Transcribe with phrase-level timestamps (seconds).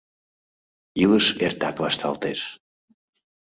[1.03, 2.39] Илыш эртак вашталтеш.